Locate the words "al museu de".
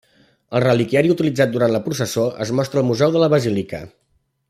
2.83-3.23